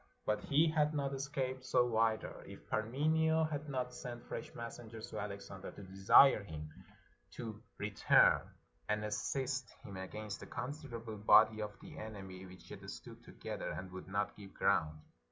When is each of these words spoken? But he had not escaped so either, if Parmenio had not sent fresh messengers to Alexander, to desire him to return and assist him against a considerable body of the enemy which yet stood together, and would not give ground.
But 0.25 0.39
he 0.39 0.67
had 0.67 0.95
not 0.95 1.13
escaped 1.13 1.63
so 1.63 1.95
either, 1.95 2.41
if 2.47 2.67
Parmenio 2.67 3.43
had 3.43 3.69
not 3.69 3.93
sent 3.93 4.25
fresh 4.27 4.51
messengers 4.55 5.11
to 5.11 5.19
Alexander, 5.19 5.69
to 5.73 5.83
desire 5.83 6.41
him 6.43 6.69
to 7.33 7.61
return 7.77 8.41
and 8.89 9.05
assist 9.05 9.69
him 9.83 9.97
against 9.97 10.41
a 10.41 10.47
considerable 10.47 11.17
body 11.17 11.61
of 11.61 11.79
the 11.81 11.99
enemy 11.99 12.47
which 12.47 12.71
yet 12.71 12.89
stood 12.89 13.23
together, 13.23 13.69
and 13.69 13.91
would 13.91 14.07
not 14.07 14.35
give 14.35 14.55
ground. 14.55 14.97